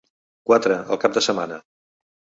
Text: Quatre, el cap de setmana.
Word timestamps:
Quatre, 0.51 0.77
el 0.95 1.01
cap 1.05 1.15
de 1.19 1.25
setmana. 1.29 1.63